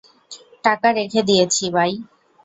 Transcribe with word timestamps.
টাকা 0.63 0.87
রেখে 0.91 1.21
দিয়েছি, 1.29 1.65
বাই। 1.75 1.91